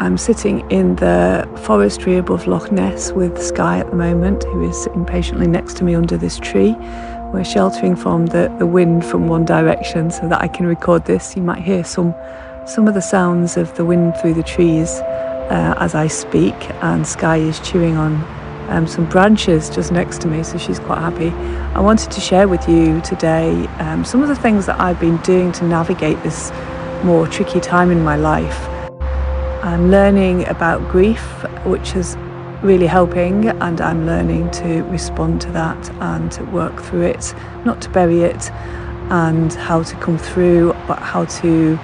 [0.00, 4.82] I'm sitting in the forestry above Loch Ness with Sky at the moment, who is
[4.82, 6.74] sitting patiently next to me under this tree.
[7.34, 11.36] We're sheltering from the, the wind from one direction so that I can record this.
[11.36, 12.14] You might hear some
[12.66, 14.88] some of the sounds of the wind through the trees
[15.50, 18.24] uh, as I speak, and Sky is chewing on
[18.70, 21.28] um, some branches just next to me, so she's quite happy.
[21.74, 25.18] I wanted to share with you today um, some of the things that I've been
[25.18, 26.50] doing to navigate this
[27.04, 28.79] more tricky time in my life.
[29.62, 31.20] I'm learning about grief,
[31.66, 32.16] which is
[32.62, 37.34] really helping, and I'm learning to respond to that and to work through it,
[37.66, 38.50] not to bury it,
[39.10, 41.76] and how to come through, but how to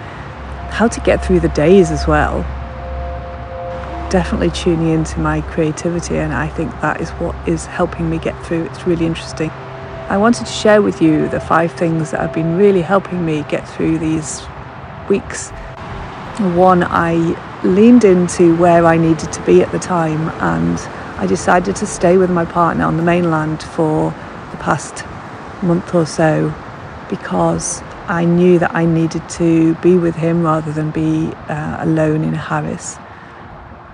[0.70, 2.40] how to get through the days as well.
[4.10, 8.42] Definitely tuning into my creativity, and I think that is what is helping me get
[8.46, 8.64] through.
[8.64, 9.50] It's really interesting.
[10.08, 13.44] I wanted to share with you the five things that have been really helping me
[13.50, 14.40] get through these
[15.10, 15.50] weeks.
[16.38, 17.34] One, I
[17.66, 20.78] leaned into where I needed to be at the time and
[21.18, 24.10] I decided to stay with my partner on the mainland for
[24.50, 25.04] the past
[25.62, 26.54] month or so
[27.08, 32.22] because I knew that I needed to be with him rather than be uh, alone
[32.22, 32.96] in Harris.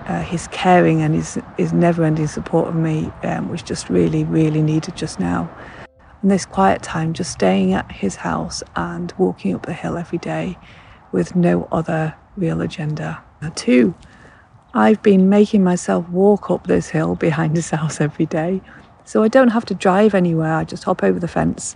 [0.05, 4.23] Uh, his caring and his, his never ending support of me um, was just really,
[4.23, 5.49] really needed just now.
[6.21, 10.17] And this quiet time, just staying at his house and walking up the hill every
[10.17, 10.57] day
[11.11, 13.23] with no other real agenda.
[13.51, 13.93] Two,
[14.73, 18.61] I've been making myself walk up this hill behind his house every day.
[19.05, 20.53] So I don't have to drive anywhere.
[20.53, 21.75] I just hop over the fence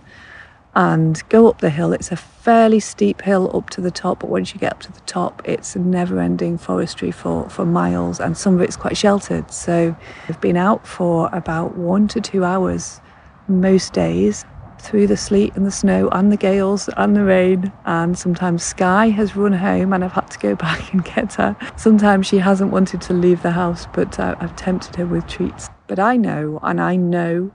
[0.74, 1.92] and go up the hill.
[1.92, 4.92] It's a fairly steep hill up to the top, but once you get up to
[4.92, 8.96] the top, it's a never ending forestry for, for miles, and some of it's quite
[8.96, 9.50] sheltered.
[9.50, 9.96] So
[10.28, 13.00] I've been out for about one to two hours
[13.48, 14.44] most days
[14.80, 17.72] through the sleet and the snow and the gales and the rain.
[17.84, 21.56] And sometimes Sky has run home and I've had to go back and get her.
[21.76, 25.68] Sometimes she hasn't wanted to leave the house, but uh, I've tempted her with treats.
[25.86, 27.50] But I know, and I know,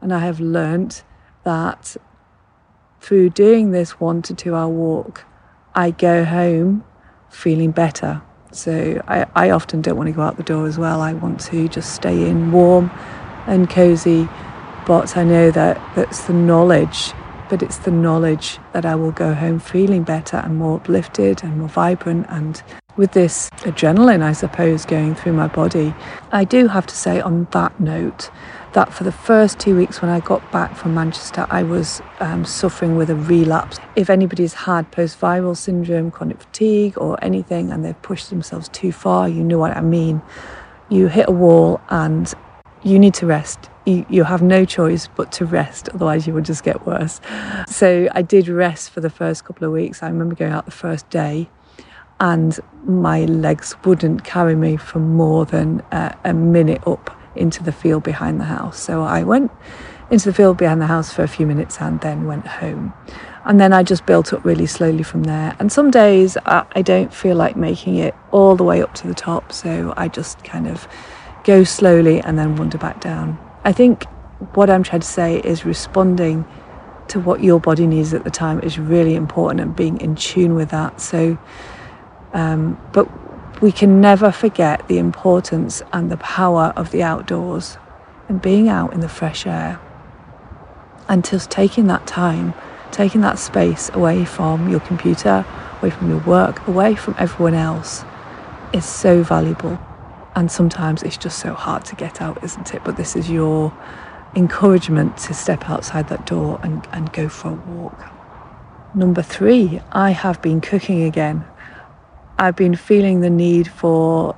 [0.00, 1.04] and I have learnt
[1.44, 1.96] that
[3.00, 5.24] through doing this one to two hour walk,
[5.74, 6.84] I go home
[7.30, 8.22] feeling better.
[8.52, 11.00] So I, I often don't want to go out the door as well.
[11.00, 12.90] I want to just stay in warm
[13.46, 14.28] and cozy
[14.88, 17.12] but I know that that's the knowledge,
[17.50, 21.58] but it's the knowledge that I will go home feeling better and more uplifted and
[21.58, 22.62] more vibrant and
[22.96, 25.94] with this adrenaline, I suppose, going through my body.
[26.32, 28.30] I do have to say, on that note,
[28.72, 32.46] that for the first two weeks when I got back from Manchester, I was um,
[32.46, 33.78] suffering with a relapse.
[33.94, 38.90] If anybody's had post viral syndrome, chronic fatigue, or anything, and they've pushed themselves too
[38.90, 40.22] far, you know what I mean.
[40.88, 42.32] You hit a wall and
[42.82, 46.42] you need to rest you, you have no choice but to rest, otherwise, you will
[46.42, 47.20] just get worse.
[47.66, 50.02] So, I did rest for the first couple of weeks.
[50.02, 51.48] I remember going out the first day,
[52.20, 57.72] and my legs wouldn't carry me for more than uh, a minute up into the
[57.72, 58.78] field behind the house.
[58.78, 59.50] So, I went
[60.10, 62.92] into the field behind the house for a few minutes and then went home.
[63.44, 65.56] And then I just built up really slowly from there.
[65.58, 69.06] And some days I, I don't feel like making it all the way up to
[69.06, 69.52] the top.
[69.52, 70.88] So I just kind of
[71.48, 73.38] go slowly and then wander back down.
[73.64, 74.04] I think
[74.52, 76.44] what I'm trying to say is responding
[77.08, 80.54] to what your body needs at the time is really important and being in tune
[80.54, 81.00] with that.
[81.00, 81.38] So,
[82.34, 83.08] um, but
[83.62, 87.78] we can never forget the importance and the power of the outdoors
[88.28, 89.80] and being out in the fresh air
[91.08, 92.52] and just taking that time,
[92.90, 95.46] taking that space away from your computer,
[95.80, 98.04] away from your work, away from everyone else
[98.74, 99.78] is so valuable.
[100.38, 102.84] And sometimes it's just so hard to get out, isn't it?
[102.84, 103.76] But this is your
[104.36, 108.04] encouragement to step outside that door and, and go for a walk.
[108.94, 111.44] Number three, I have been cooking again.
[112.38, 114.36] I've been feeling the need for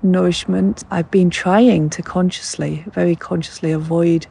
[0.00, 0.84] nourishment.
[0.92, 4.28] I've been trying to consciously, very consciously avoid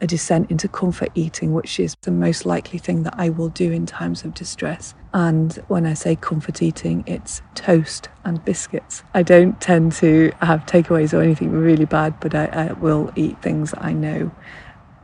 [0.00, 3.70] a descent into comfort eating, which is the most likely thing that I will do
[3.70, 4.94] in times of distress.
[5.12, 9.02] And when I say comfort eating, it's toast and biscuits.
[9.14, 13.40] I don't tend to have takeaways or anything really bad, but I, I will eat
[13.42, 14.30] things I know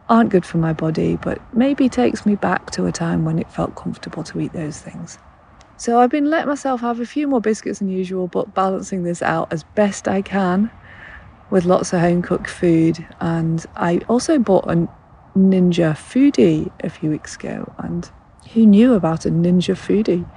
[0.09, 3.51] aren't good for my body, but maybe takes me back to a time when it
[3.51, 5.19] felt comfortable to eat those things.
[5.79, 9.21] So I've been letting myself have a few more biscuits than usual, but balancing this
[9.21, 10.71] out as best I can
[11.51, 13.07] with lots of home cooked food.
[13.21, 14.89] And I also bought a
[15.37, 17.73] Ninja Foodi a few weeks ago.
[17.79, 18.11] And
[18.53, 20.29] who knew about a Ninja Foodi?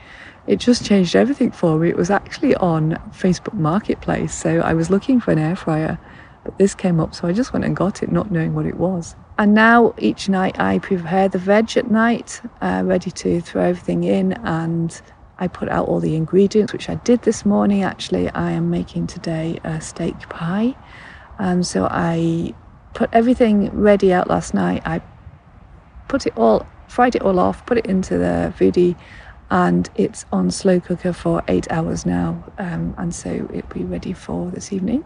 [0.47, 1.89] It just changed everything for me.
[1.89, 4.33] It was actually on Facebook Marketplace.
[4.33, 5.99] So I was looking for an air fryer,
[6.43, 7.13] but this came up.
[7.13, 9.15] So I just went and got it, not knowing what it was.
[9.37, 14.03] And now each night I prepare the veg at night, uh, ready to throw everything
[14.03, 14.33] in.
[14.33, 15.01] And
[15.39, 17.81] I put out all the ingredients, which I did this morning.
[17.83, 20.75] Actually, I am making today a steak pie.
[21.39, 22.53] Um, so I
[22.93, 24.81] put everything ready out last night.
[24.85, 25.01] I
[26.09, 28.97] put it all, fried it all off, put it into the Foodi,
[29.49, 32.43] and it's on slow cooker for eight hours now.
[32.57, 35.05] Um, and so it'll be ready for this evening.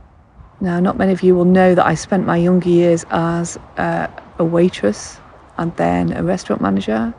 [0.62, 4.08] Now, not many of you will know that I spent my younger years as uh,
[4.40, 5.20] a waitress
[5.58, 7.14] and then a restaurant manager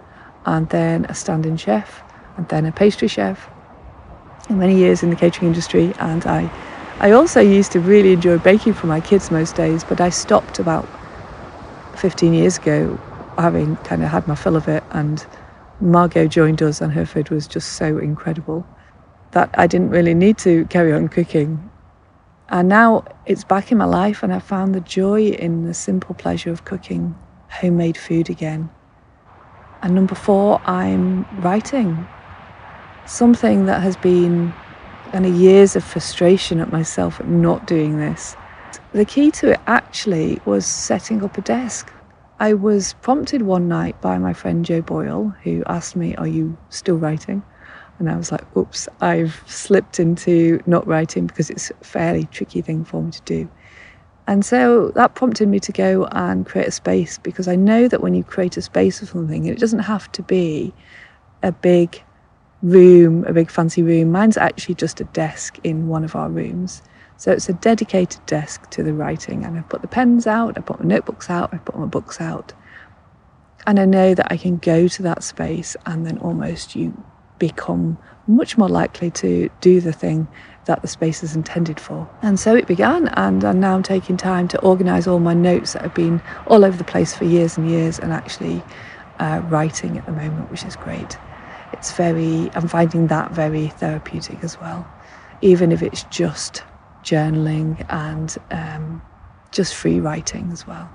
[0.47, 2.04] and then a stand-in chef
[2.37, 3.51] and then a pastry chef
[4.49, 5.93] in many years in the catering industry.
[5.99, 6.51] And I
[7.01, 10.59] I also used to really enjoy baking for my kids most days but I stopped
[10.59, 10.89] about
[11.97, 13.01] 15 years ago
[13.39, 15.27] having kind of had my fill of it and
[15.81, 18.65] Margot joined us and her food was just so incredible
[19.33, 21.71] that I didn't really need to carry on cooking.
[22.49, 26.15] And now it's back in my life and I found the joy in the simple
[26.15, 27.17] pleasure of cooking
[27.51, 28.71] homemade food again.
[29.83, 32.09] And number four, I'm writing.
[33.07, 34.53] Something that has been
[35.13, 38.37] kind of years of frustration at myself at not doing this.
[38.93, 41.93] The key to it actually was setting up a desk.
[42.41, 46.57] I was prompted one night by my friend Joe Boyle, who asked me, Are you
[46.71, 47.43] still writing?
[47.99, 52.63] And I was like, Oops, I've slipped into not writing because it's a fairly tricky
[52.63, 53.51] thing for me to do.
[54.27, 58.01] And so that prompted me to go and create a space because I know that
[58.01, 60.73] when you create a space for something, it doesn't have to be
[61.43, 62.03] a big
[62.65, 64.11] room, a big fancy room.
[64.11, 66.83] Mine's actually just a desk in one of our rooms.
[67.17, 69.45] So it's a dedicated desk to the writing.
[69.45, 72.21] And I put the pens out, I put my notebooks out, I put my books
[72.21, 72.55] out.
[73.67, 77.05] And I know that I can go to that space and then almost you
[77.39, 80.27] become much more likely to do the thing
[80.65, 82.09] that the space is intended for.
[82.23, 85.83] And so it began, and I'm now taking time to organise all my notes that
[85.83, 88.63] have been all over the place for years and years and actually
[89.19, 91.19] uh, writing at the moment, which is great.
[91.75, 94.87] It's very, I'm finding that very therapeutic as well,
[95.43, 96.63] even if it's just
[97.03, 99.03] journaling and um,
[99.51, 100.89] just free writing as well.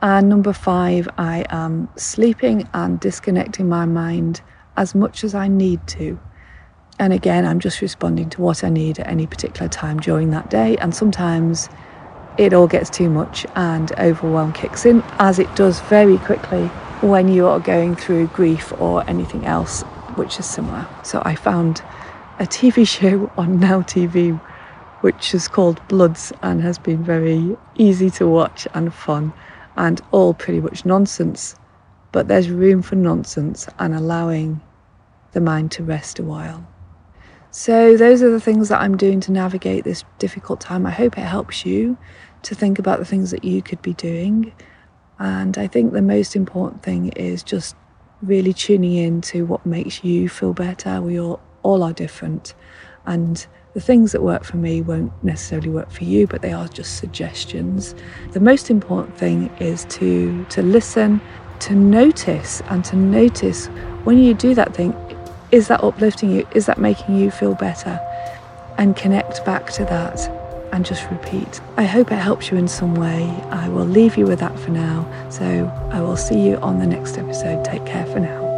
[0.00, 4.40] And number five, I am sleeping and disconnecting my mind
[4.76, 6.18] as much as I need to
[6.98, 10.50] and again, I'm just responding to what I need at any particular time during that
[10.50, 10.76] day.
[10.76, 11.68] And sometimes
[12.38, 16.66] it all gets too much and overwhelm kicks in, as it does very quickly
[17.00, 19.82] when you are going through grief or anything else
[20.16, 20.86] which is similar.
[21.02, 21.82] So I found
[22.38, 24.40] a TV show on Now TV
[25.02, 29.32] which is called Bloods and has been very easy to watch and fun
[29.76, 31.56] and all pretty much nonsense.
[32.12, 34.60] But there's room for nonsense and allowing
[35.32, 36.66] the mind to rest a while.
[37.50, 40.86] So, those are the things that I'm doing to navigate this difficult time.
[40.86, 41.98] I hope it helps you
[42.44, 44.52] to think about the things that you could be doing.
[45.18, 47.76] And I think the most important thing is just
[48.22, 51.00] really tuning in to what makes you feel better.
[51.00, 52.54] We all, all are different.
[53.06, 56.68] And the things that work for me won't necessarily work for you, but they are
[56.68, 57.94] just suggestions.
[58.32, 61.20] The most important thing is to, to listen,
[61.60, 63.66] to notice, and to notice
[64.04, 64.94] when you do that thing,
[65.50, 66.48] is that uplifting you?
[66.54, 68.00] Is that making you feel better?
[68.78, 70.41] And connect back to that
[70.72, 71.60] and just repeat.
[71.76, 73.24] I hope it helps you in some way.
[73.50, 75.06] I will leave you with that for now.
[75.30, 77.64] So I will see you on the next episode.
[77.64, 78.51] Take care for now.